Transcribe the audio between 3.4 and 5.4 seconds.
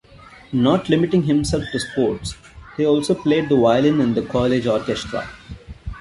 the violin in the college orchestra.